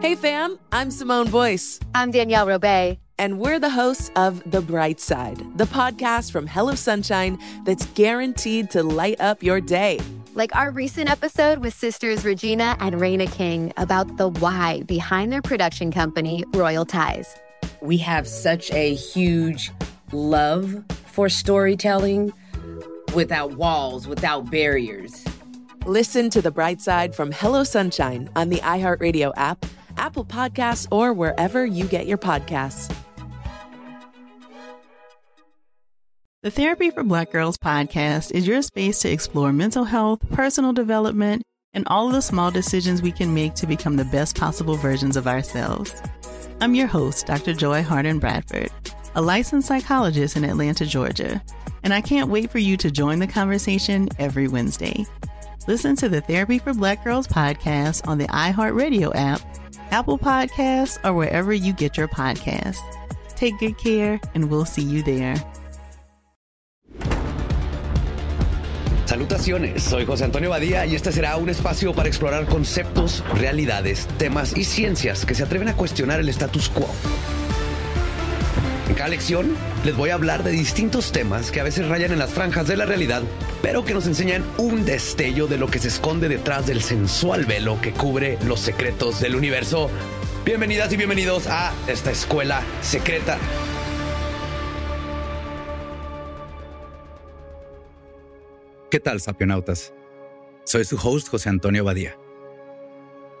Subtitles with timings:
[0.00, 1.78] Hey fam, I'm Simone Boyce.
[1.94, 2.96] I'm Danielle Robay.
[3.18, 8.70] And we're the hosts of The Bright Side, the podcast from Hello Sunshine that's guaranteed
[8.70, 10.00] to light up your day.
[10.32, 15.42] Like our recent episode with sisters Regina and Raina King about the why behind their
[15.42, 17.36] production company, Royal Ties.
[17.82, 19.70] We have such a huge
[20.12, 22.32] love for storytelling
[23.14, 25.26] without walls, without barriers.
[25.84, 29.66] Listen to The Bright Side from Hello Sunshine on the iHeartRadio app,
[30.00, 32.92] Apple Podcasts, or wherever you get your podcasts.
[36.42, 41.42] The Therapy for Black Girls podcast is your space to explore mental health, personal development,
[41.74, 45.26] and all the small decisions we can make to become the best possible versions of
[45.26, 46.00] ourselves.
[46.62, 47.52] I'm your host, Dr.
[47.52, 48.70] Joy Harden Bradford,
[49.14, 51.42] a licensed psychologist in Atlanta, Georgia,
[51.82, 55.04] and I can't wait for you to join the conversation every Wednesday.
[55.66, 59.40] Listen to the Therapy for Black Girls podcast on the iHeartRadio app,
[59.90, 62.78] Apple Podcasts, or wherever you get your podcasts.
[63.36, 65.36] Take good care, and we'll see you there.
[69.06, 74.56] Salutaciones, soy José Antonio Badía y este será un espacio para explorar conceptos, realidades, temas
[74.56, 76.86] y ciencias que se atreven a cuestionar el status quo.
[78.90, 82.18] En cada lección les voy a hablar de distintos temas que a veces rayan en
[82.18, 83.22] las franjas de la realidad,
[83.62, 87.80] pero que nos enseñan un destello de lo que se esconde detrás del sensual velo
[87.80, 89.88] que cubre los secretos del universo.
[90.44, 93.38] Bienvenidas y bienvenidos a esta escuela secreta.
[98.90, 99.94] ¿Qué tal, sapionautas?
[100.64, 102.18] Soy su host José Antonio Badía.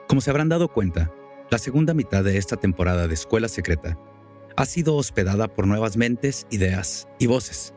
[0.06, 1.10] Como se habrán dado cuenta,
[1.50, 3.98] la segunda mitad de esta temporada de Escuela Secreta
[4.56, 7.74] ha sido hospedada por nuevas mentes, ideas y voces.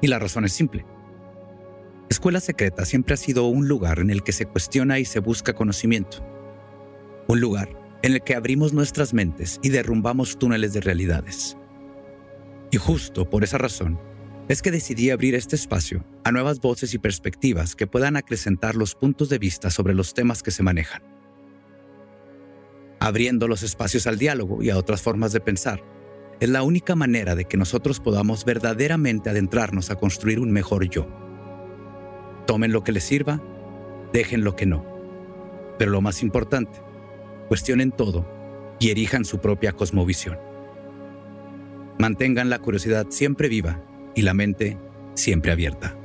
[0.00, 0.84] Y la razón es simple.
[2.08, 5.54] Escuela Secreta siempre ha sido un lugar en el que se cuestiona y se busca
[5.54, 6.24] conocimiento.
[7.26, 7.68] Un lugar
[8.02, 11.56] en el que abrimos nuestras mentes y derrumbamos túneles de realidades.
[12.70, 13.98] Y justo por esa razón,
[14.48, 18.94] es que decidí abrir este espacio a nuevas voces y perspectivas que puedan acrecentar los
[18.94, 21.15] puntos de vista sobre los temas que se manejan.
[23.00, 25.82] Abriendo los espacios al diálogo y a otras formas de pensar,
[26.40, 31.06] es la única manera de que nosotros podamos verdaderamente adentrarnos a construir un mejor yo.
[32.46, 33.42] Tomen lo que les sirva,
[34.12, 34.84] dejen lo que no.
[35.78, 36.80] Pero lo más importante,
[37.48, 38.26] cuestionen todo
[38.78, 40.38] y erijan su propia cosmovisión.
[41.98, 43.82] Mantengan la curiosidad siempre viva
[44.14, 44.78] y la mente
[45.14, 45.96] siempre abierta.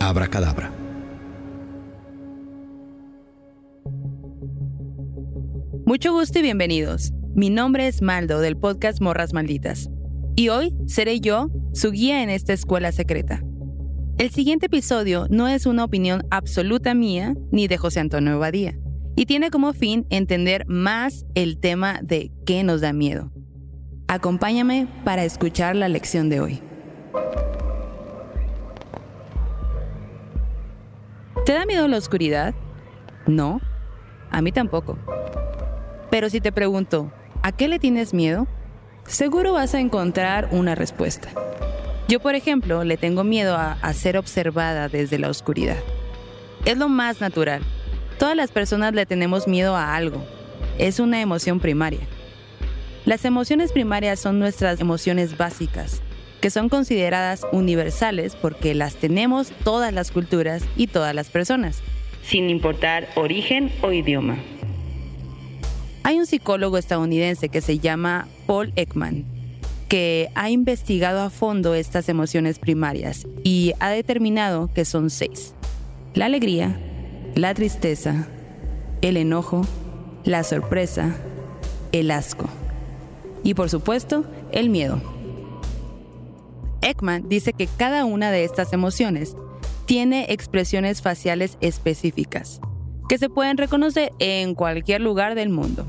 [0.00, 0.81] Abra cadabra.
[5.92, 7.12] Mucho gusto y bienvenidos.
[7.34, 9.90] Mi nombre es Maldo del podcast Morras Malditas.
[10.36, 13.42] Y hoy seré yo su guía en esta escuela secreta.
[14.16, 18.78] El siguiente episodio no es una opinión absoluta mía ni de José Antonio Badía,
[19.16, 23.30] y tiene como fin entender más el tema de qué nos da miedo.
[24.08, 26.60] Acompáñame para escuchar la lección de hoy.
[31.44, 32.54] ¿Te da miedo la oscuridad?
[33.26, 33.60] No,
[34.30, 34.96] a mí tampoco.
[36.12, 37.10] Pero si te pregunto,
[37.42, 38.46] ¿a qué le tienes miedo?
[39.06, 41.30] Seguro vas a encontrar una respuesta.
[42.06, 45.78] Yo, por ejemplo, le tengo miedo a, a, ser observada desde la oscuridad.
[46.66, 47.62] Es lo más natural.
[48.18, 50.22] Todas las personas le tenemos miedo a algo.
[50.76, 52.06] Es una emoción primaria.
[53.06, 56.02] Las emociones primarias son nuestras emociones básicas,
[56.42, 61.82] que son consideradas universales porque las tenemos todas las culturas y todas las personas,
[62.22, 64.36] sin importar origen o idioma.
[66.04, 69.24] Hay un psicólogo estadounidense que se llama Paul Ekman,
[69.88, 75.54] que ha investigado a fondo estas emociones primarias y ha determinado que son seis.
[76.14, 76.76] La alegría,
[77.36, 78.26] la tristeza,
[79.00, 79.64] el enojo,
[80.24, 81.14] la sorpresa,
[81.92, 82.48] el asco
[83.44, 85.00] y por supuesto el miedo.
[86.80, 89.36] Ekman dice que cada una de estas emociones
[89.86, 92.60] tiene expresiones faciales específicas
[93.12, 95.84] que se pueden reconocer en cualquier lugar del mundo.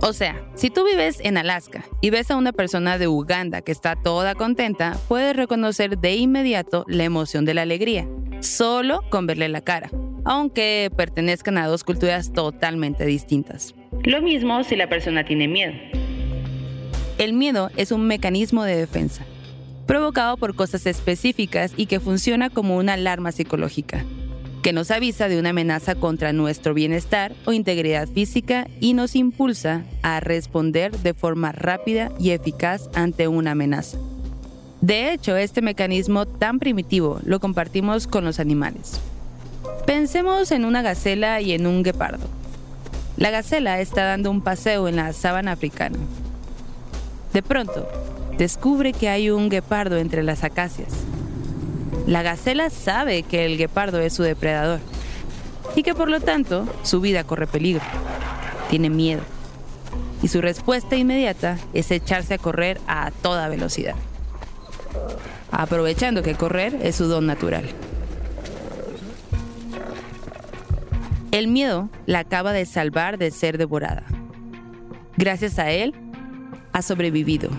[0.00, 3.70] O sea, si tú vives en Alaska y ves a una persona de Uganda que
[3.70, 8.08] está toda contenta, puedes reconocer de inmediato la emoción de la alegría,
[8.40, 9.88] solo con verle la cara.
[10.24, 13.76] aunque pertenezcan a dos culturas totalmente distintas.
[14.02, 15.74] Lo mismo si la persona tiene miedo.
[17.18, 19.24] El miedo es un mecanismo de defensa,
[19.86, 24.04] provocado por cosas específicas y que funciona como una alarma psicológica,
[24.62, 29.82] que nos avisa de una amenaza contra nuestro bienestar o integridad física y nos impulsa
[30.02, 33.98] a responder de forma rápida y eficaz ante una amenaza.
[34.80, 39.00] De hecho, este mecanismo tan primitivo lo compartimos con los animales.
[39.84, 42.26] Pensemos en una gacela y en un guepardo.
[43.16, 45.98] La gacela está dando un paseo en la sabana africana.
[47.32, 47.88] De pronto,
[48.38, 50.92] descubre que hay un guepardo entre las acacias.
[52.06, 54.80] La gacela sabe que el guepardo es su depredador
[55.76, 57.84] y que por lo tanto su vida corre peligro.
[58.70, 59.22] Tiene miedo.
[60.22, 63.96] Y su respuesta inmediata es echarse a correr a toda velocidad,
[65.50, 67.64] aprovechando que correr es su don natural.
[71.32, 74.04] El miedo la acaba de salvar de ser devorada.
[75.16, 75.94] Gracias a él,
[76.72, 77.50] ha sobrevivido.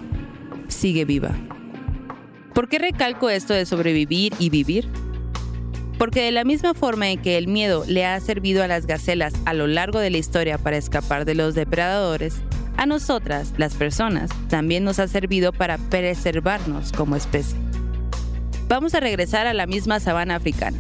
[0.70, 1.32] Sigue viva.
[2.54, 4.88] ¿Por qué recalco esto de sobrevivir y vivir?
[5.98, 9.34] Porque de la misma forma en que el miedo le ha servido a las gacelas
[9.46, 12.36] a lo largo de la historia para escapar de los depredadores,
[12.78, 17.58] a nosotras, las personas, también nos ha servido para preservarnos como especie.
[18.68, 20.78] Vamos a regresar a la misma sabana africana.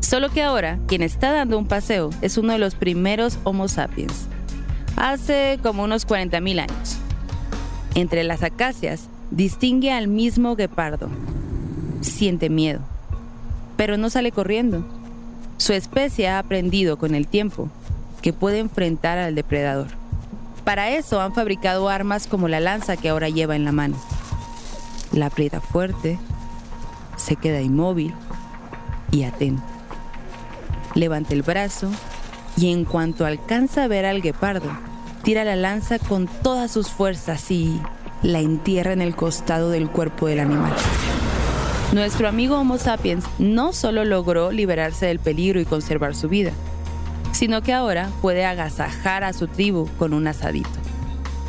[0.00, 4.26] Solo que ahora quien está dando un paseo es uno de los primeros Homo sapiens,
[4.96, 6.96] hace como unos 40.000 años.
[7.94, 11.08] Entre las acacias distingue al mismo guepardo.
[12.00, 12.80] Siente miedo,
[13.76, 14.84] pero no sale corriendo.
[15.56, 17.68] Su especie ha aprendido con el tiempo
[18.22, 19.88] que puede enfrentar al depredador.
[20.64, 23.96] Para eso han fabricado armas como la lanza que ahora lleva en la mano.
[25.12, 26.18] La aprieta fuerte,
[27.16, 28.14] se queda inmóvil
[29.10, 29.62] y atento
[30.94, 31.90] levanta el brazo
[32.56, 34.70] y en cuanto alcanza a ver al guepardo,
[35.22, 37.80] tira la lanza con todas sus fuerzas y
[38.22, 40.72] la entierra en el costado del cuerpo del animal.
[41.92, 46.52] Nuestro amigo Homo sapiens no solo logró liberarse del peligro y conservar su vida,
[47.32, 50.68] sino que ahora puede agasajar a su tribu con un asadito.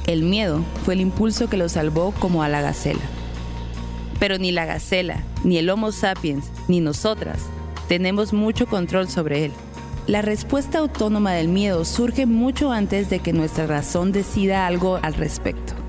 [0.08, 3.02] El miedo fue el impulso que lo salvó como a la gacela.
[4.20, 7.40] Pero ni la gacela, ni el Homo sapiens, ni nosotras
[7.88, 9.52] tenemos mucho control sobre él.
[10.08, 15.14] La respuesta autónoma del miedo surge mucho antes de que nuestra razón decida algo al
[15.14, 15.81] respecto.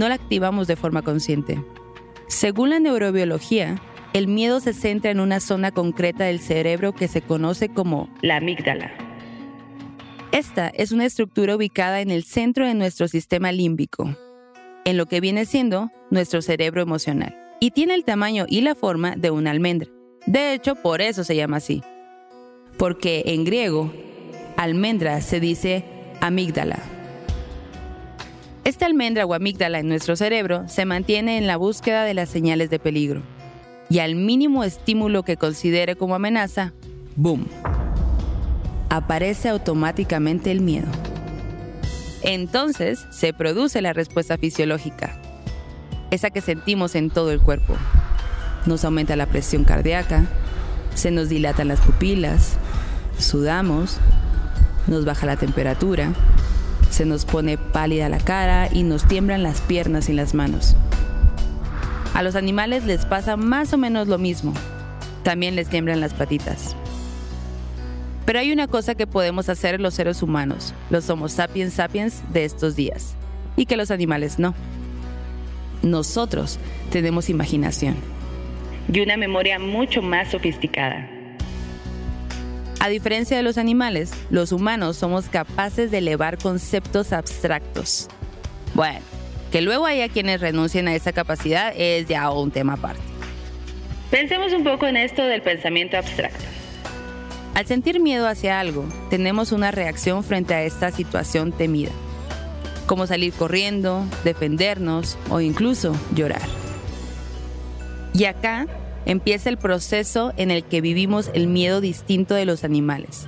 [0.00, 1.62] No la activamos de forma consciente.
[2.26, 3.82] Según la neurobiología,
[4.14, 8.36] el miedo se centra en una zona concreta del cerebro que se conoce como la
[8.36, 8.90] amígdala.
[10.32, 14.16] Esta es una estructura ubicada en el centro de nuestro sistema límbico,
[14.86, 19.16] en lo que viene siendo nuestro cerebro emocional, y tiene el tamaño y la forma
[19.16, 19.90] de una almendra.
[20.24, 21.82] De hecho, por eso se llama así.
[22.78, 23.92] Porque en griego,
[24.56, 25.84] almendra se dice
[26.22, 26.99] amígdala.
[28.64, 32.70] Esta almendra o amígdala en nuestro cerebro se mantiene en la búsqueda de las señales
[32.70, 33.22] de peligro.
[33.88, 36.72] Y al mínimo estímulo que considere como amenaza,
[37.16, 37.46] ¡boom!
[38.88, 40.88] Aparece automáticamente el miedo.
[42.22, 45.18] Entonces se produce la respuesta fisiológica,
[46.10, 47.76] esa que sentimos en todo el cuerpo
[48.66, 50.24] nos aumenta la presión cardíaca,
[50.94, 52.56] se nos dilatan las pupilas,
[53.18, 53.98] sudamos,
[54.86, 56.12] nos baja la temperatura,
[56.90, 60.76] se nos pone pálida la cara y nos tiemblan las piernas y las manos.
[62.14, 64.52] A los animales les pasa más o menos lo mismo.
[65.22, 66.76] También les tiemblan las patitas.
[68.26, 72.44] Pero hay una cosa que podemos hacer los seres humanos, los Homo sapiens sapiens de
[72.44, 73.14] estos días,
[73.56, 74.54] y que los animales no.
[75.82, 76.58] Nosotros
[76.90, 77.96] tenemos imaginación
[78.92, 81.19] y una memoria mucho más sofisticada.
[82.80, 88.08] A diferencia de los animales, los humanos somos capaces de elevar conceptos abstractos.
[88.72, 89.00] Bueno,
[89.52, 93.02] que luego haya quienes renuncien a esa capacidad es ya un tema aparte.
[94.10, 96.42] Pensemos un poco en esto del pensamiento abstracto.
[97.54, 101.90] Al sentir miedo hacia algo, tenemos una reacción frente a esta situación temida,
[102.86, 106.40] como salir corriendo, defendernos o incluso llorar.
[108.14, 108.66] Y acá
[109.10, 113.26] empieza el proceso en el que vivimos el miedo distinto de los animales.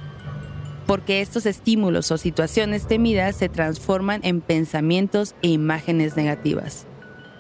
[0.87, 6.87] Porque estos estímulos o situaciones temidas se transforman en pensamientos e imágenes negativas,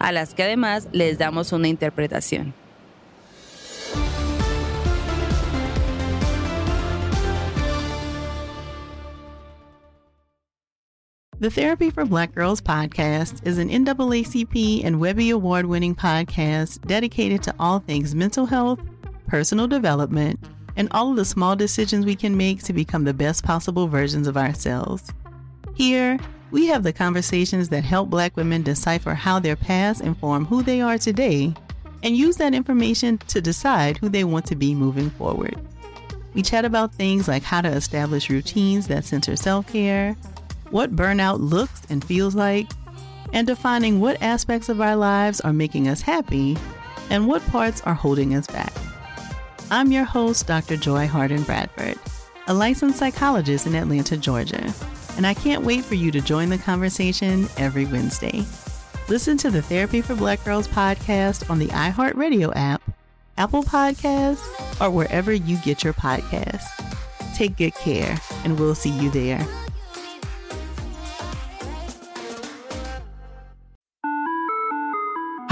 [0.00, 2.52] a las que además les damos una interpretación.
[11.42, 17.42] The Therapy for Black Girls podcast is an NAACP and Webby Award winning podcast dedicated
[17.42, 18.78] to all things mental health,
[19.26, 20.38] personal development,
[20.76, 24.28] and all of the small decisions we can make to become the best possible versions
[24.28, 25.12] of ourselves.
[25.74, 26.16] Here,
[26.52, 30.80] we have the conversations that help Black women decipher how their past inform who they
[30.80, 31.52] are today
[32.04, 35.56] and use that information to decide who they want to be moving forward.
[36.34, 40.16] We chat about things like how to establish routines that center self care,
[40.72, 42.66] what burnout looks and feels like,
[43.32, 46.56] and defining what aspects of our lives are making us happy
[47.10, 48.72] and what parts are holding us back.
[49.70, 50.76] I'm your host, Dr.
[50.76, 51.98] Joy Harden Bradford,
[52.46, 54.72] a licensed psychologist in Atlanta, Georgia,
[55.16, 58.44] and I can't wait for you to join the conversation every Wednesday.
[59.08, 62.82] Listen to the Therapy for Black Girls podcast on the iHeartRadio app,
[63.36, 66.64] Apple Podcasts, or wherever you get your podcasts.
[67.34, 69.46] Take good care, and we'll see you there.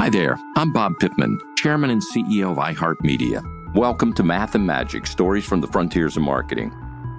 [0.00, 3.74] Hi there, I'm Bob Pittman, Chairman and CEO of iHeartMedia.
[3.74, 6.72] Welcome to Math and Magic Stories from the Frontiers of Marketing.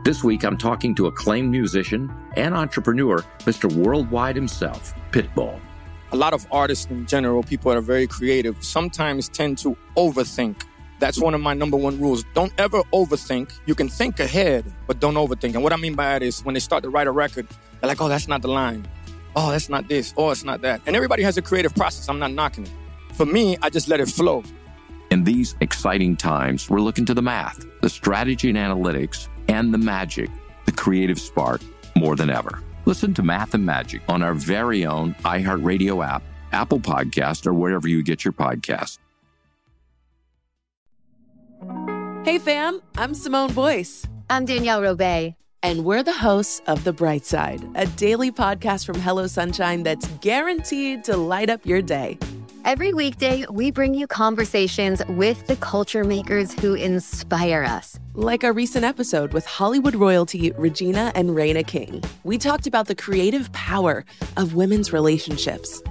[0.03, 3.71] This week, I'm talking to acclaimed musician and entrepreneur, Mr.
[3.71, 5.59] Worldwide himself, Pitbull.
[6.11, 10.63] A lot of artists in general, people that are very creative, sometimes tend to overthink.
[10.97, 12.25] That's one of my number one rules.
[12.33, 13.53] Don't ever overthink.
[13.67, 15.53] You can think ahead, but don't overthink.
[15.53, 17.47] And what I mean by that is when they start to write a record,
[17.79, 18.87] they're like, oh, that's not the line.
[19.35, 20.13] Oh, that's not this.
[20.17, 20.81] Oh, it's not that.
[20.85, 22.09] And everybody has a creative process.
[22.09, 22.71] I'm not knocking it.
[23.13, 24.43] For me, I just let it flow.
[25.09, 29.77] In these exciting times, we're looking to the math, the strategy and analytics, and the
[29.77, 30.29] magic,
[30.65, 31.61] the creative spark,
[31.95, 32.61] more than ever.
[32.85, 37.87] Listen to Math and Magic on our very own iHeartRadio app, Apple Podcast, or wherever
[37.87, 38.97] you get your podcast.
[42.25, 44.05] Hey fam, I'm Simone Boyce.
[44.29, 45.35] I'm Danielle Robay.
[45.63, 50.07] And we're the hosts of The Bright Side, a daily podcast from Hello Sunshine that's
[50.19, 52.17] guaranteed to light up your day.
[52.65, 57.99] Every weekday, we bring you conversations with the culture makers who inspire us.
[58.15, 62.03] Like our recent episode with Hollywood royalty Regina and Raina King.
[62.23, 64.03] We talked about the creative power
[64.37, 65.83] of women's relationships.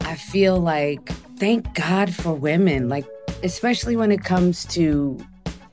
[0.00, 3.06] I feel like, thank God for women, like,
[3.44, 5.16] especially when it comes to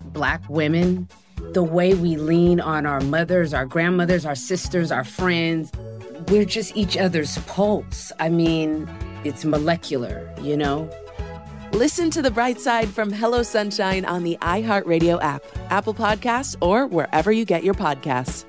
[0.03, 1.07] Black women,
[1.53, 5.71] the way we lean on our mothers, our grandmothers, our sisters, our friends.
[6.27, 8.11] We're just each other's pulse.
[8.19, 8.89] I mean,
[9.23, 10.89] it's molecular, you know?
[11.71, 16.87] Listen to the bright side from Hello Sunshine on the iHeartRadio app, Apple Podcasts, or
[16.87, 18.45] wherever you get your podcasts.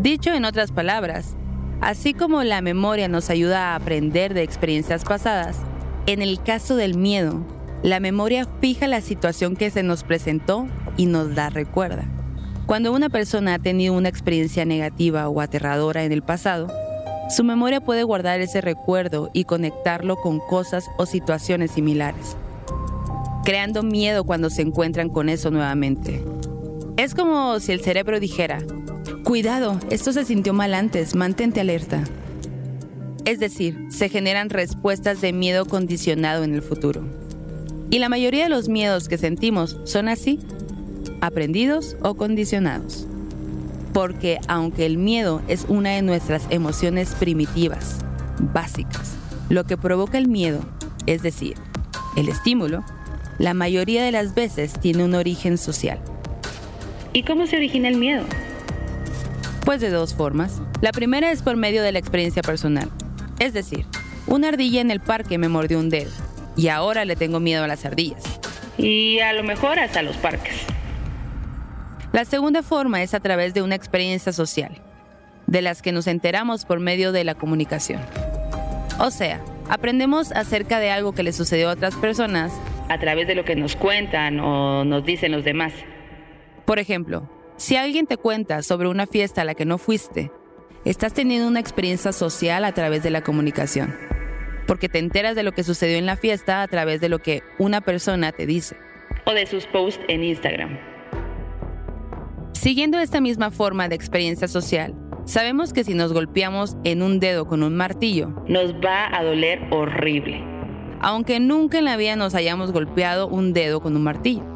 [0.00, 1.36] Dicho en otras palabras,
[1.82, 5.58] así como la memoria nos ayuda a aprender de experiencias pasadas,
[6.06, 7.44] en el caso del miedo,
[7.82, 10.66] la memoria fija la situación que se nos presentó
[10.96, 12.06] y nos la recuerda.
[12.64, 16.68] Cuando una persona ha tenido una experiencia negativa o aterradora en el pasado,
[17.28, 22.38] su memoria puede guardar ese recuerdo y conectarlo con cosas o situaciones similares,
[23.44, 26.24] creando miedo cuando se encuentran con eso nuevamente.
[26.96, 28.60] Es como si el cerebro dijera,
[29.30, 32.02] cuidado, esto se sintió mal antes, mantente alerta.
[33.24, 37.04] Es decir, se generan respuestas de miedo condicionado en el futuro.
[37.90, 40.40] Y la mayoría de los miedos que sentimos son así,
[41.20, 43.06] aprendidos o condicionados.
[43.92, 47.98] Porque aunque el miedo es una de nuestras emociones primitivas,
[48.52, 49.14] básicas,
[49.48, 50.58] lo que provoca el miedo,
[51.06, 51.54] es decir,
[52.16, 52.84] el estímulo,
[53.38, 56.00] la mayoría de las veces tiene un origen social.
[57.12, 58.24] ¿Y cómo se origina el miedo?
[59.70, 60.60] Pues de dos formas.
[60.80, 62.90] La primera es por medio de la experiencia personal.
[63.38, 63.86] Es decir,
[64.26, 66.10] una ardilla en el parque me mordió un dedo
[66.56, 68.20] y ahora le tengo miedo a las ardillas.
[68.78, 70.56] Y a lo mejor hasta los parques.
[72.10, 74.72] La segunda forma es a través de una experiencia social,
[75.46, 78.00] de las que nos enteramos por medio de la comunicación.
[78.98, 82.52] O sea, aprendemos acerca de algo que le sucedió a otras personas
[82.88, 85.72] a través de lo que nos cuentan o nos dicen los demás.
[86.64, 87.28] Por ejemplo,
[87.60, 90.32] si alguien te cuenta sobre una fiesta a la que no fuiste,
[90.86, 93.94] estás teniendo una experiencia social a través de la comunicación,
[94.66, 97.42] porque te enteras de lo que sucedió en la fiesta a través de lo que
[97.58, 98.78] una persona te dice,
[99.26, 100.78] o de sus posts en Instagram.
[102.52, 104.94] Siguiendo esta misma forma de experiencia social,
[105.26, 109.60] sabemos que si nos golpeamos en un dedo con un martillo, nos va a doler
[109.70, 110.42] horrible,
[111.02, 114.49] aunque nunca en la vida nos hayamos golpeado un dedo con un martillo.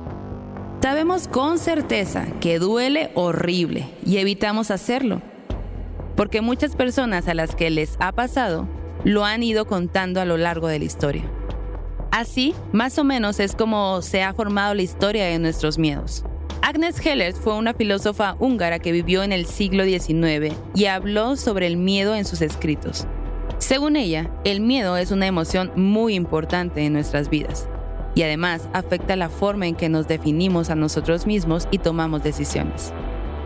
[0.84, 5.22] Sabemos con certeza que duele horrible y evitamos hacerlo,
[6.14, 8.68] porque muchas personas a las que les ha pasado
[9.02, 11.24] lo han ido contando a lo largo de la historia.
[12.10, 16.22] Así, más o menos es como se ha formado la historia de nuestros miedos,
[16.60, 21.66] Agnes Heller fue una filósofa húngara que vivió en el siglo XIX y habló sobre
[21.66, 23.06] el miedo en sus escritos.
[23.56, 27.70] Según ella, el miedo es una emoción muy importante en nuestras vidas
[28.14, 32.92] y además afecta la forma en que nos definimos a nosotros mismos y tomamos decisiones.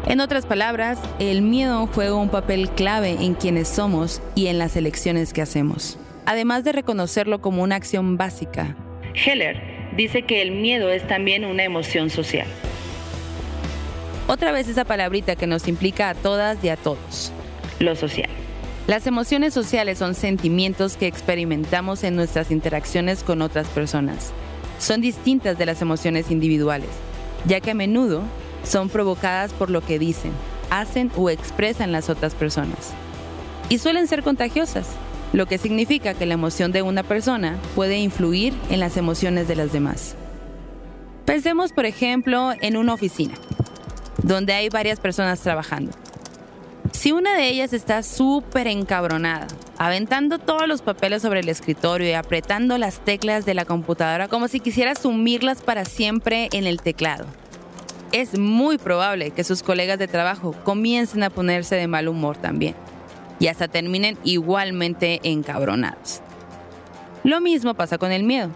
[0.07, 4.77] En otras palabras, el miedo juega un papel clave en quienes somos y en las
[4.77, 5.99] elecciones que hacemos.
[6.25, 8.77] Además de reconocerlo como una acción básica,
[9.15, 9.61] Heller
[9.97, 12.47] dice que el miedo es también una emoción social.
[14.27, 17.33] Otra vez esa palabrita que nos implica a todas y a todos,
[17.81, 18.29] lo social.
[18.87, 24.33] Las emociones sociales son sentimientos que experimentamos en nuestras interacciones con otras personas.
[24.79, 26.89] Son distintas de las emociones individuales,
[27.47, 28.23] ya que a menudo
[28.63, 30.33] son provocadas por lo que dicen,
[30.71, 32.93] hacen o expresan las otras personas.
[33.69, 34.89] Y suelen ser contagiosas,
[35.33, 39.57] lo que significa que la emoción de una persona puede influir en las emociones de
[39.57, 40.15] las demás.
[41.25, 43.35] Pensemos, por ejemplo, en una oficina
[44.23, 45.93] donde hay varias personas trabajando.
[46.93, 49.47] Si una de ellas está súper encabronada,
[49.79, 54.49] aventando todos los papeles sobre el escritorio y apretando las teclas de la computadora como
[54.49, 57.27] si quisiera sumirlas para siempre en el teclado,
[58.13, 62.75] es muy probable que sus colegas de trabajo comiencen a ponerse de mal humor también
[63.39, 66.23] y hasta terminen igualmente encabronados.
[67.23, 68.51] Lo mismo pasa con el miedo.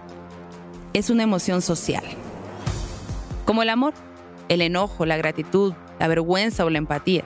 [0.95, 2.05] Es una emoción social.
[3.45, 3.93] Como el amor
[4.53, 7.25] el enojo, la gratitud, la vergüenza o la empatía.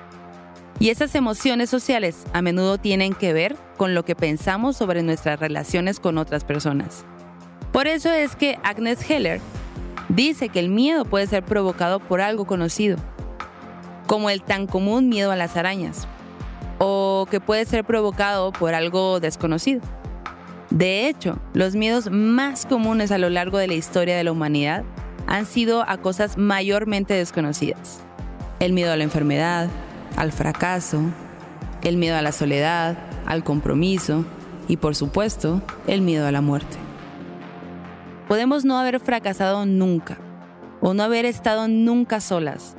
[0.79, 5.41] Y esas emociones sociales a menudo tienen que ver con lo que pensamos sobre nuestras
[5.41, 7.05] relaciones con otras personas.
[7.73, 9.41] Por eso es que Agnes Heller
[10.09, 12.99] dice que el miedo puede ser provocado por algo conocido,
[14.07, 16.07] como el tan común miedo a las arañas,
[16.79, 19.81] o que puede ser provocado por algo desconocido.
[20.71, 24.85] De hecho, los miedos más comunes a lo largo de la historia de la humanidad
[25.27, 28.01] han sido a cosas mayormente desconocidas.
[28.61, 29.69] El miedo a la enfermedad,
[30.17, 31.03] al fracaso,
[31.83, 32.97] el miedo a la soledad,
[33.27, 34.25] al compromiso
[34.69, 36.77] y por supuesto el miedo a la muerte.
[38.29, 40.19] Podemos no haber fracasado nunca
[40.81, 42.77] o no haber estado nunca solas,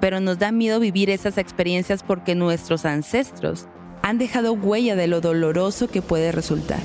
[0.00, 3.66] pero nos da miedo vivir esas experiencias porque nuestros ancestros
[4.02, 6.80] han dejado huella de lo doloroso que puede resultar.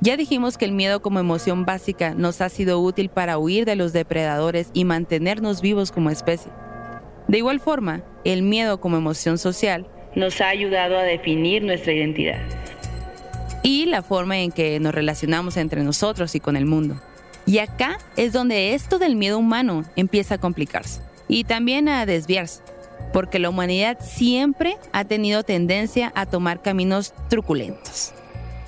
[0.00, 3.76] Ya dijimos que el miedo como emoción básica nos ha sido útil para huir de
[3.76, 6.50] los depredadores y mantenernos vivos como especie.
[7.32, 12.36] De igual forma, el miedo como emoción social nos ha ayudado a definir nuestra identidad
[13.62, 17.00] y la forma en que nos relacionamos entre nosotros y con el mundo.
[17.46, 22.60] Y acá es donde esto del miedo humano empieza a complicarse y también a desviarse,
[23.14, 28.12] porque la humanidad siempre ha tenido tendencia a tomar caminos truculentos.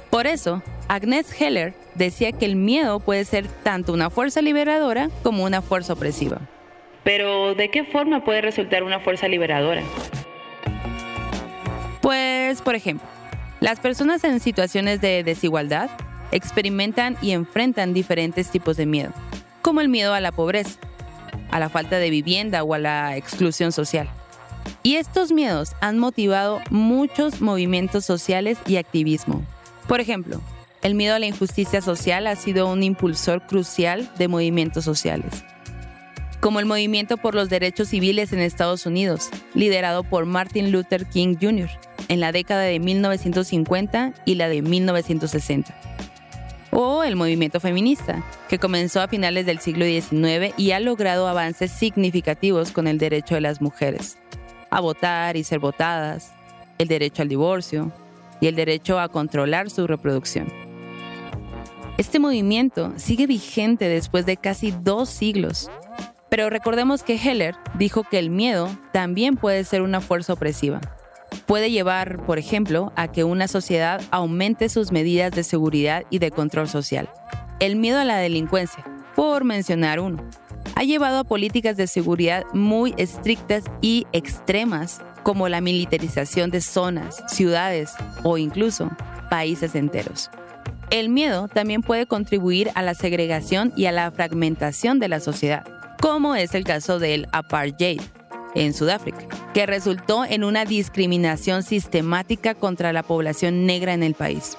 [0.08, 5.44] Por eso, Agnes Heller decía que el miedo puede ser tanto una fuerza liberadora como
[5.44, 6.48] una fuerza opresiva.
[7.04, 9.82] Pero, ¿de qué forma puede resultar una fuerza liberadora?
[12.00, 13.06] Pues, por ejemplo,
[13.60, 15.90] las personas en situaciones de desigualdad
[16.32, 19.12] experimentan y enfrentan diferentes tipos de miedo,
[19.62, 20.78] como el miedo a la pobreza,
[21.50, 24.08] a la falta de vivienda o a la exclusión social.
[24.82, 29.44] Y estos miedos han motivado muchos movimientos sociales y activismo,
[29.86, 30.40] por ejemplo,
[30.82, 35.44] el miedo a la injusticia social ha sido un impulsor crucial de movimientos sociales,
[36.44, 41.36] como el movimiento por los derechos civiles en Estados Unidos, liderado por Martin Luther King
[41.40, 41.70] Jr.
[42.08, 45.74] en la década de 1950 y la de 1960.
[46.70, 51.70] O el movimiento feminista, que comenzó a finales del siglo XIX y ha logrado avances
[51.70, 54.18] significativos con el derecho de las mujeres
[54.68, 56.34] a votar y ser votadas,
[56.76, 57.90] el derecho al divorcio,
[58.42, 60.52] y el derecho a controlar su reproducción.
[61.96, 65.70] Este movimiento sigue vigente después de casi dos siglos,
[66.34, 70.80] pero recordemos que Heller dijo que el miedo también puede ser una fuerza opresiva.
[71.46, 76.32] Puede llevar, por ejemplo, a que una sociedad aumente sus medidas de seguridad y de
[76.32, 77.08] control social.
[77.60, 80.28] El miedo a la delincuencia, por mencionar uno,
[80.74, 87.22] ha llevado a políticas de seguridad muy estrictas y extremas como la militarización de zonas,
[87.28, 87.92] ciudades
[88.24, 88.90] o incluso
[89.30, 90.30] países enteros.
[90.90, 95.64] El miedo también puede contribuir a la segregación y a la fragmentación de la sociedad,
[96.00, 98.00] como es el caso del apartheid
[98.54, 104.56] en Sudáfrica, que resultó en una discriminación sistemática contra la población negra en el país.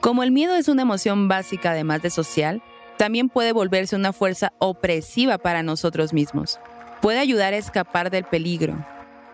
[0.00, 2.62] Como el miedo es una emoción básica además de social,
[2.96, 6.60] también puede volverse una fuerza opresiva para nosotros mismos.
[7.00, 8.86] Puede ayudar a escapar del peligro,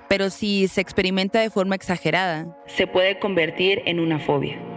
[0.08, 4.69] pero si se experimenta de forma exagerada, se puede convertir en una fobia.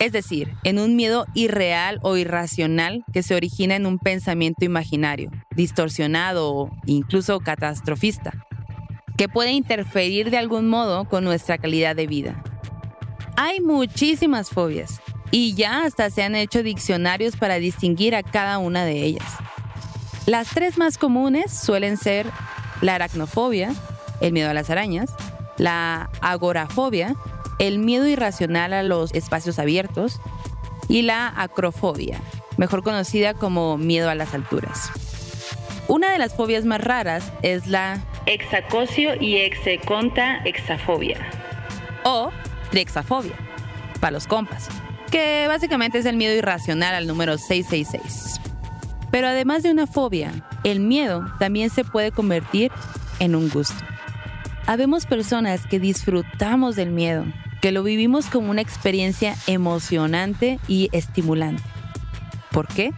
[0.00, 5.30] Es decir, en un miedo irreal o irracional que se origina en un pensamiento imaginario,
[5.54, 8.32] distorsionado o incluso catastrofista,
[9.18, 12.42] que puede interferir de algún modo con nuestra calidad de vida.
[13.36, 18.86] Hay muchísimas fobias y ya hasta se han hecho diccionarios para distinguir a cada una
[18.86, 19.30] de ellas.
[20.24, 22.26] Las tres más comunes suelen ser
[22.80, 23.74] la aracnofobia,
[24.22, 25.10] el miedo a las arañas,
[25.58, 27.16] la agorafobia,
[27.60, 30.20] el miedo irracional a los espacios abiertos,
[30.88, 32.20] y la acrofobia,
[32.56, 34.90] mejor conocida como miedo a las alturas.
[35.86, 41.18] Una de las fobias más raras es la hexacocio y execonta exafobia
[42.04, 42.30] o
[42.70, 43.34] trixafobia,
[44.00, 44.68] para los compas,
[45.10, 48.40] que básicamente es el miedo irracional al número 666.
[49.10, 50.32] Pero además de una fobia,
[50.64, 52.72] el miedo también se puede convertir
[53.18, 53.84] en un gusto.
[54.66, 57.26] Habemos personas que disfrutamos del miedo,
[57.60, 61.62] que lo vivimos como una experiencia emocionante y estimulante.
[62.50, 62.92] ¿Por qué?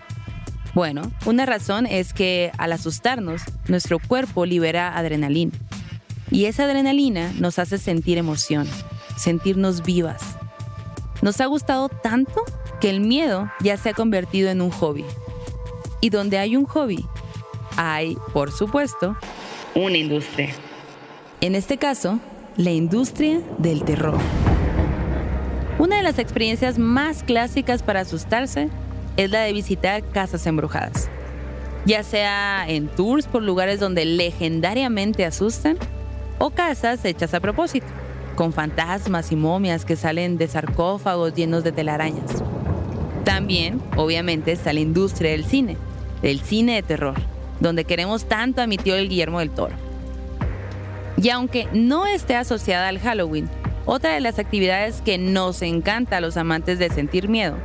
[0.74, 5.52] Bueno, una razón es que al asustarnos, nuestro cuerpo libera adrenalina.
[6.30, 8.66] Y esa adrenalina nos hace sentir emoción,
[9.16, 10.22] sentirnos vivas.
[11.20, 12.42] Nos ha gustado tanto
[12.80, 15.04] que el miedo ya se ha convertido en un hobby.
[16.00, 17.04] Y donde hay un hobby,
[17.76, 19.16] hay, por supuesto,
[19.74, 20.54] una industria.
[21.40, 22.18] En este caso,
[22.56, 24.18] la industria del terror.
[25.82, 28.68] Una de las experiencias más clásicas para asustarse
[29.16, 31.08] es la de visitar casas embrujadas.
[31.86, 35.76] Ya sea en tours por lugares donde legendariamente asustan
[36.38, 37.88] o casas hechas a propósito,
[38.36, 42.30] con fantasmas y momias que salen de sarcófagos llenos de telarañas.
[43.24, 45.76] También, obviamente, está la industria del cine,
[46.22, 47.16] del cine de terror,
[47.58, 49.74] donde queremos tanto a mi tío el Guillermo del Toro.
[51.16, 53.50] Y aunque no esté asociada al Halloween,
[53.84, 57.56] otra de las actividades que nos encanta a los amantes de sentir miedo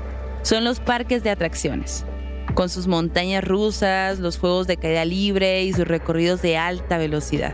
[0.42, 2.06] son los parques de atracciones,
[2.54, 7.54] con sus montañas rusas, los juegos de caída libre y sus recorridos de alta velocidad.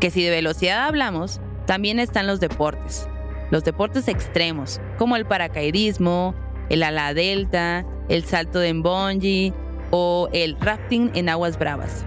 [0.00, 3.08] Que si de velocidad hablamos, también están los deportes,
[3.50, 6.34] los deportes extremos, como el paracaidismo,
[6.70, 9.52] el ala delta, el salto de bungee
[9.90, 12.04] o el rafting en aguas bravas.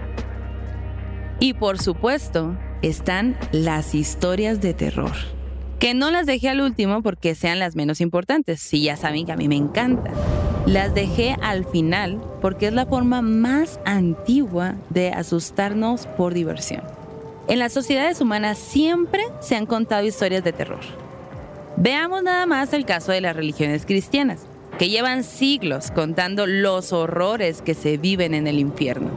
[1.40, 5.41] Y por supuesto, están las historias de terror.
[5.82, 8.60] Que no las dejé al último porque sean las menos importantes.
[8.60, 10.12] Si ya saben que a mí me encanta.
[10.64, 16.84] Las dejé al final porque es la forma más antigua de asustarnos por diversión.
[17.48, 20.78] En las sociedades humanas siempre se han contado historias de terror.
[21.76, 24.46] Veamos nada más el caso de las religiones cristianas,
[24.78, 29.10] que llevan siglos contando los horrores que se viven en el infierno.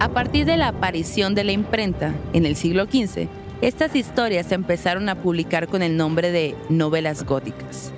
[0.00, 3.28] A partir de la aparición de la imprenta en el siglo XV,
[3.62, 7.92] estas historias se empezaron a publicar con el nombre de novelas góticas.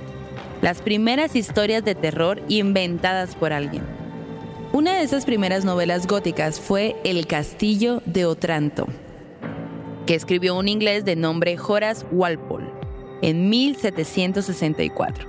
[0.62, 3.83] Las primeras historias de terror inventadas por alguien.
[4.73, 8.87] Una de esas primeras novelas góticas fue El Castillo de Otranto,
[10.07, 12.71] que escribió un inglés de nombre Horace Walpole
[13.23, 15.27] en 1764.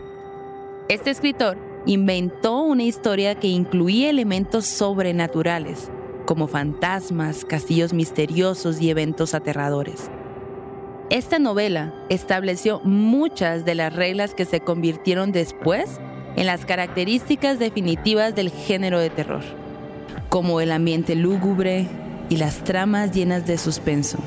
[0.90, 5.90] Este escritor inventó una historia que incluía elementos sobrenaturales
[6.26, 10.12] como fantasmas, castillos misteriosos y eventos aterradores.
[11.10, 16.00] Esta novela estableció muchas de las reglas que se convirtieron después
[16.36, 19.44] en las características definitivas del género de terror,
[20.30, 21.88] como el ambiente lúgubre
[22.30, 24.20] y las tramas llenas de suspenso.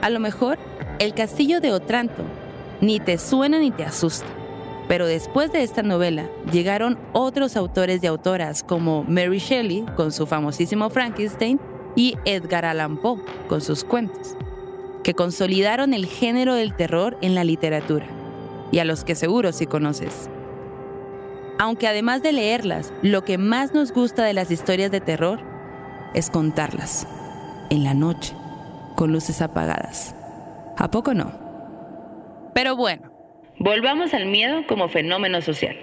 [0.00, 0.58] A lo mejor,
[1.00, 2.22] el castillo de Otranto
[2.80, 4.26] ni te suena ni te asusta
[4.88, 10.26] pero después de esta novela llegaron otros autores y autoras como Mary Shelley con su
[10.26, 11.60] famosísimo Frankenstein
[11.96, 14.36] y Edgar Allan Poe con sus cuentos,
[15.04, 18.06] que consolidaron el género del terror en la literatura,
[18.72, 20.28] y a los que seguro sí conoces.
[21.60, 25.38] Aunque además de leerlas, lo que más nos gusta de las historias de terror
[26.14, 27.06] es contarlas,
[27.70, 28.34] en la noche,
[28.96, 30.16] con luces apagadas.
[30.76, 31.32] ¿A poco no?
[32.52, 33.14] Pero bueno,
[33.58, 35.76] Volvamos al miedo como fenómeno social.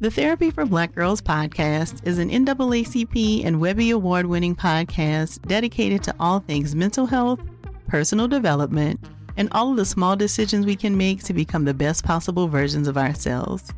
[0.00, 6.02] The Therapy for Black Girls podcast is an NAACP and Webby Award winning podcast dedicated
[6.04, 7.38] to all things mental health,
[7.86, 8.98] personal development,
[9.36, 12.88] and all of the small decisions we can make to become the best possible versions
[12.88, 13.74] of ourselves.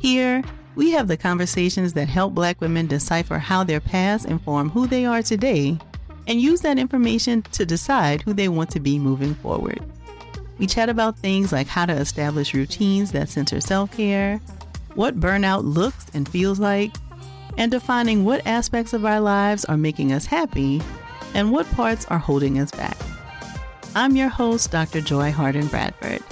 [0.00, 0.42] Here,
[0.74, 5.06] we have the conversations that help Black women decipher how their past inform who they
[5.06, 5.78] are today
[6.26, 9.80] and use that information to decide who they want to be moving forward.
[10.58, 14.42] We chat about things like how to establish routines that center self care,
[14.94, 16.92] what burnout looks and feels like,
[17.56, 20.82] and defining what aspects of our lives are making us happy
[21.34, 22.96] and what parts are holding us back.
[23.94, 25.00] I'm your host, Dr.
[25.00, 26.22] Joy Harden Bradford,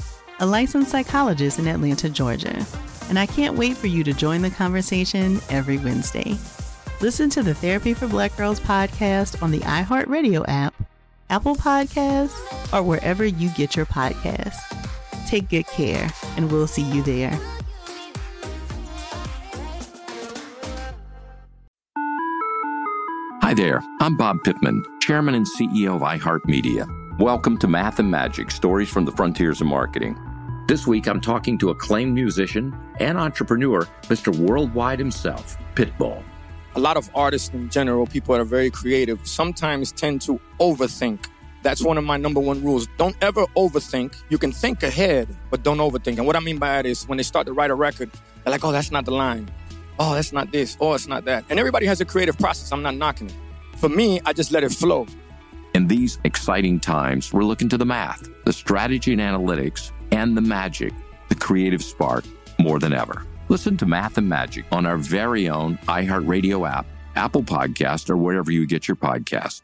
[0.41, 2.67] a licensed psychologist in Atlanta, Georgia,
[3.09, 6.37] and I can't wait for you to join the conversation every Wednesday.
[7.01, 10.75] Listen to the Therapy for Black Girls podcast on the iHeartRadio app,
[11.31, 12.39] Apple Podcasts,
[12.73, 14.61] or wherever you get your podcasts.
[15.29, 17.39] Take good care, and we'll see you there.
[23.53, 27.19] Hi there, I'm Bob Pittman, Chairman and CEO of iHeartMedia.
[27.19, 30.19] Welcome to Math and Magic Stories from the Frontiers of Marketing.
[30.69, 34.35] This week I'm talking to acclaimed musician and entrepreneur, Mr.
[34.35, 36.23] Worldwide himself, Pitbull.
[36.77, 41.27] A lot of artists in general, people that are very creative, sometimes tend to overthink.
[41.63, 42.87] That's one of my number one rules.
[42.97, 44.17] Don't ever overthink.
[44.31, 46.17] You can think ahead, but don't overthink.
[46.17, 48.11] And what I mean by that is when they start to write a record,
[48.45, 49.51] they're like, oh, that's not the line.
[49.99, 50.77] Oh, that's not this.
[50.81, 51.45] Oh, it's not that.
[51.51, 52.73] And everybody has a creative process.
[52.73, 53.35] I'm not knocking it.
[53.77, 55.07] For me, I just let it flow.
[55.75, 60.41] In these exciting times, we're looking to the math, the strategy and analytics, and the
[60.41, 60.93] magic,
[61.29, 62.25] the creative spark,
[62.59, 63.27] more than ever.
[63.49, 68.51] Listen to Math and Magic on our very own iHeartRadio app, Apple Podcast, or wherever
[68.51, 69.63] you get your podcast.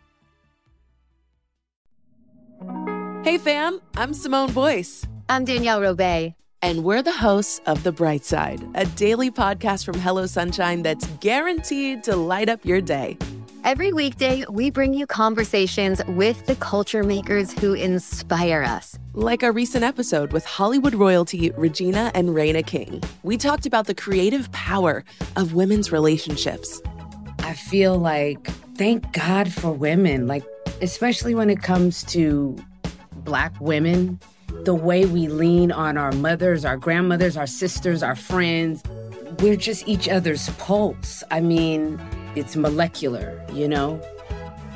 [3.25, 5.07] Hey fam, I'm Simone Boyce.
[5.29, 6.38] I'm Danielle Robay.
[6.61, 11.07] And we're the hosts of The Bright Side, a daily podcast from Hello Sunshine that's
[11.21, 13.17] guaranteed to light up your day.
[13.63, 18.99] Every weekday, we bring you conversations with the culture makers who inspire us.
[19.13, 23.05] Like a recent episode with Hollywood royalty Regina and Raina King.
[23.23, 25.05] We talked about the creative power
[25.37, 26.83] of women's relationships.
[27.41, 30.43] I feel like, thank God for women, like,
[30.83, 32.57] especially when it comes to
[33.13, 34.19] Black women
[34.65, 38.83] the way we lean on our mothers, our grandmothers, our sisters, our friends.
[39.41, 41.23] We're just each other's pulse.
[41.31, 42.01] I mean,
[42.35, 44.01] it's molecular, you know?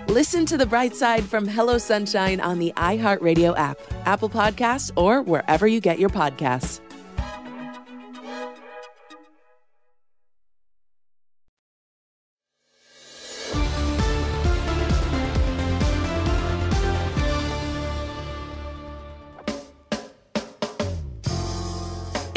[0.08, 5.22] Listen to the bright side from Hello Sunshine on the iHeartRadio app, Apple Podcasts, or
[5.22, 6.80] wherever you get your podcasts.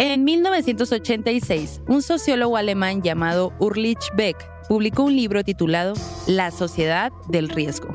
[0.07, 4.37] En 1986, un sociólogo alemán llamado Ulrich Beck
[4.69, 5.95] publicó un libro titulado
[6.27, 7.89] La sociedad del riesgo.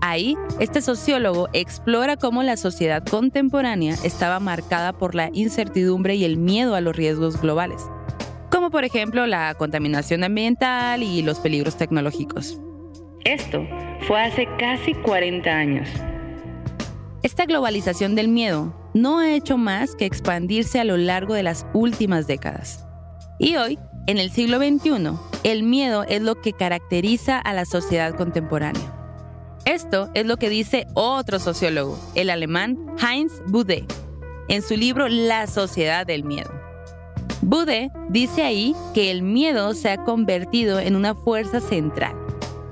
[0.00, 6.36] Ahí, este sociólogo explora cómo la sociedad contemporánea estaba marcada por la incertidumbre y el
[6.36, 7.80] miedo a los riesgos globales,
[8.50, 12.58] como por ejemplo la contaminación ambiental y los peligros tecnológicos.
[13.24, 13.64] Esto
[14.08, 15.88] fue hace casi 40 años.
[17.22, 21.66] Esta globalización del miedo no ha hecho más que expandirse a lo largo de las
[21.74, 22.86] últimas décadas.
[23.38, 28.14] Y hoy, en el siglo XXI, el miedo es lo que caracteriza a la sociedad
[28.14, 28.92] contemporánea.
[29.64, 33.86] Esto es lo que dice otro sociólogo, el alemán Heinz Bude,
[34.48, 36.52] en su libro La sociedad del miedo.
[37.42, 42.23] Bude dice ahí que el miedo se ha convertido en una fuerza central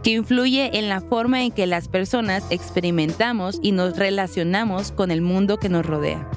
[0.02, 5.20] que influye en la forma en que las personas experimentamos y nos relacionamos con el
[5.22, 6.28] mundo que nos rodea.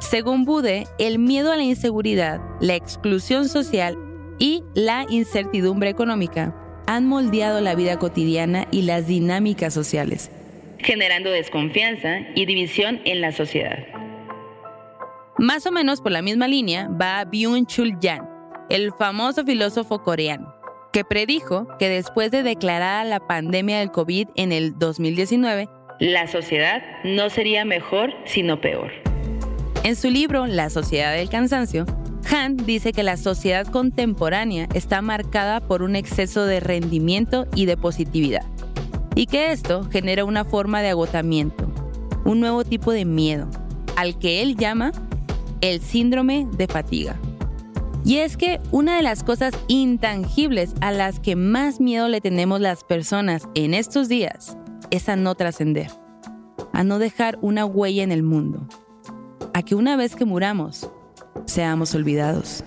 [0.00, 3.96] Según Bude, el miedo a la inseguridad, la exclusión social
[4.38, 6.54] y la incertidumbre económica
[6.86, 10.30] han moldeado la vida cotidiana y las dinámicas sociales,
[10.78, 13.78] generando desconfianza y división en la sociedad.
[15.38, 18.28] Más o menos por la misma línea va Byung-Chul Jan,
[18.68, 20.53] el famoso filósofo coreano
[20.94, 26.84] que predijo que después de declarada la pandemia del COVID en el 2019, la sociedad
[27.02, 28.92] no sería mejor, sino peor.
[29.82, 31.84] En su libro La sociedad del cansancio,
[32.32, 37.76] Han dice que la sociedad contemporánea está marcada por un exceso de rendimiento y de
[37.76, 38.46] positividad,
[39.16, 41.72] y que esto genera una forma de agotamiento,
[42.24, 43.48] un nuevo tipo de miedo,
[43.96, 44.92] al que él llama
[45.60, 47.16] el síndrome de fatiga.
[48.04, 52.60] Y es que una de las cosas intangibles a las que más miedo le tenemos
[52.60, 54.58] las personas en estos días
[54.90, 55.90] es a no trascender,
[56.74, 58.68] a no dejar una huella en el mundo,
[59.54, 60.90] a que una vez que muramos,
[61.46, 62.62] seamos olvidados.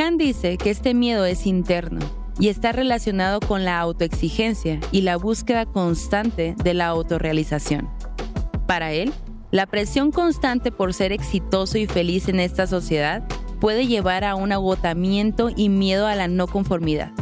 [0.00, 1.98] Han dice que este miedo es interno
[2.38, 7.88] y está relacionado con la autoexigencia y la búsqueda constante de la autorrealización.
[8.68, 9.12] Para él,
[9.50, 13.24] la presión constante por ser exitoso y feliz en esta sociedad
[13.60, 17.12] puede llevar a un agotamiento y miedo a la no conformidad,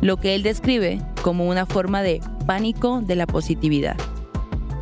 [0.00, 3.96] lo que él describe como una forma de pánico de la positividad.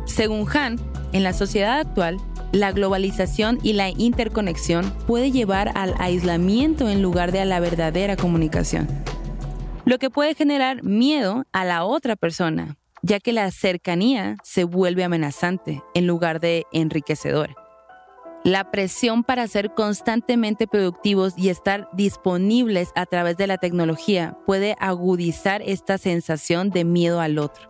[0.05, 0.79] Según Han,
[1.13, 2.17] en la sociedad actual,
[2.51, 8.15] La globalización y la interconexión puede llevar al aislamiento en lugar de a la verdadera
[8.15, 8.87] comunicación,
[9.85, 15.03] lo que puede generar miedo a la otra persona, ya que la cercanía se vuelve
[15.03, 17.58] amenazante en lugar de enriquecedora.
[18.45, 24.75] La presión para ser constantemente productivos y estar disponibles a través de la tecnología puede
[24.79, 27.69] agudizar esta sensación de miedo al otro.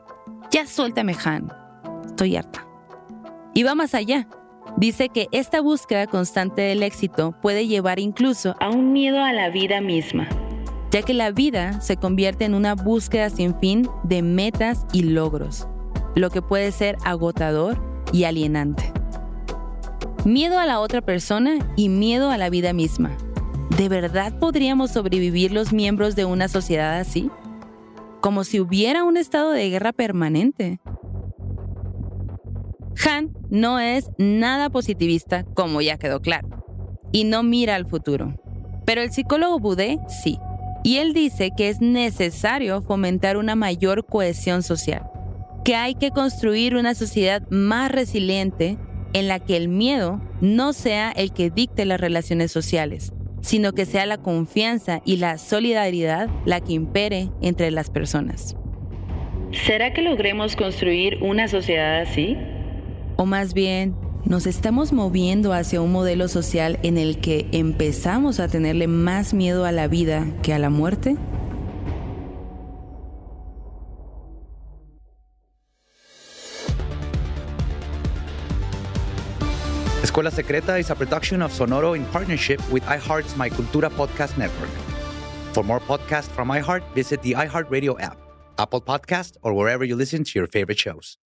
[0.52, 1.52] Ya suéltame, Han.
[2.06, 2.68] Estoy harta.
[3.56, 4.28] Y va más allá.
[4.78, 9.50] Dice que esta búsqueda constante del éxito puede llevar incluso a un miedo a la
[9.50, 10.28] vida misma,
[10.92, 15.68] ya que la vida se convierte en una búsqueda sin fin de metas y logros,
[16.16, 17.82] lo que puede ser agotador
[18.14, 18.89] y alienante.
[20.26, 23.18] Miedo a la otra persona y miedo a la vida misma.
[23.78, 27.30] ¿De verdad podríamos sobrevivir los miembros de una sociedad así?
[28.20, 30.82] Como si hubiera un estado de guerra permanente.
[33.08, 36.50] Han no es nada positivista, como ya quedó claro,
[37.14, 38.36] y no mira al futuro.
[38.86, 40.38] Pero el psicólogo Boudet sí,
[40.84, 45.10] y él dice que es necesario fomentar una mayor cohesión social,
[45.64, 48.78] que hay que construir una sociedad más resiliente
[49.14, 53.86] en la que el miedo no sea el que dicte las relaciones sociales, sino que
[53.86, 58.56] sea la confianza y la solidaridad la que impere entre las personas.
[59.52, 62.38] ¿Será que logremos construir una sociedad así?
[63.16, 63.96] O más bien,
[64.26, 69.66] ¿nos estamos moviendo hacia un modelo social en el que empezamos a tenerle más miedo
[69.66, 71.18] a la vida que a la muerte?
[80.20, 84.70] Escuela Secreta is a production of Sonoro in partnership with iHeart's My Cultura podcast network.
[85.54, 88.18] For more podcasts from iHeart, visit the iHeartRadio app,
[88.58, 91.18] Apple Podcast, or wherever you listen to your favorite shows.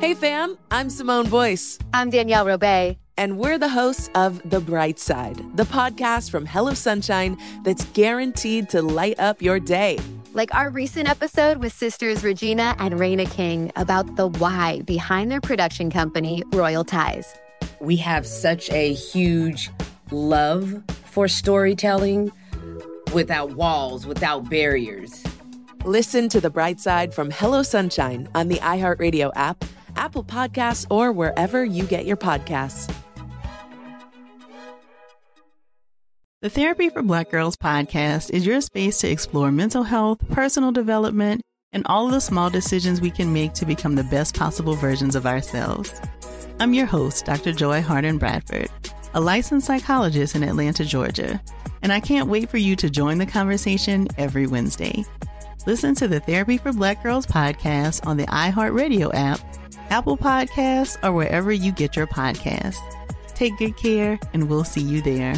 [0.00, 1.78] Hey fam, I'm Simone Boyce.
[1.92, 2.96] I'm Danielle Robay.
[3.18, 7.84] And we're the hosts of The Bright Side, the podcast from Hell of Sunshine that's
[7.92, 9.98] guaranteed to light up your day.
[10.38, 15.40] Like our recent episode with sisters Regina and Raina King about the why behind their
[15.40, 17.34] production company, Royal Ties.
[17.80, 19.68] We have such a huge
[20.12, 22.30] love for storytelling
[23.12, 25.24] without walls, without barriers.
[25.84, 29.64] Listen to The Bright Side from Hello Sunshine on the iHeartRadio app,
[29.96, 32.88] Apple Podcasts, or wherever you get your podcasts.
[36.40, 41.42] The Therapy for Black Girls podcast is your space to explore mental health, personal development,
[41.72, 45.16] and all of the small decisions we can make to become the best possible versions
[45.16, 46.00] of ourselves.
[46.60, 47.50] I'm your host, Dr.
[47.50, 48.68] Joy Harden Bradford,
[49.14, 51.42] a licensed psychologist in Atlanta, Georgia,
[51.82, 55.04] and I can't wait for you to join the conversation every Wednesday.
[55.66, 59.40] Listen to the Therapy for Black Girls podcast on the iHeartRadio app,
[59.90, 62.78] Apple Podcasts, or wherever you get your podcasts.
[63.34, 65.34] Take good care, and we'll see you there.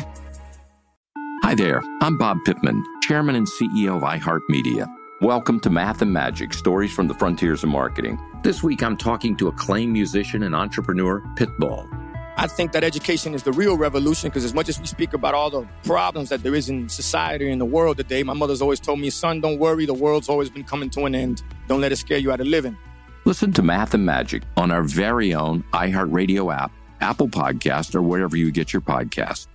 [1.51, 4.87] Hi there, I'm Bob Pittman, Chairman and CEO of iHeartMedia.
[5.21, 8.21] Welcome to Math and Magic Stories from the Frontiers of Marketing.
[8.45, 11.89] This week I'm talking to acclaimed musician and entrepreneur Pitbull.
[12.37, 15.35] I think that education is the real revolution because as much as we speak about
[15.35, 18.79] all the problems that there is in society and the world today, my mother's always
[18.79, 21.43] told me, son, don't worry, the world's always been coming to an end.
[21.67, 22.79] Don't let it scare you out of living.
[23.25, 28.37] Listen to Math and Magic on our very own iHeartRadio app, Apple Podcast, or wherever
[28.37, 29.49] you get your podcasts.